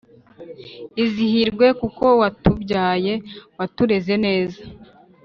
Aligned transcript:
izihirwe 1.03 1.67
kuko 1.79 2.05
watubyaye 2.21 3.13
,watureze 3.57 4.13
neza 4.25 4.61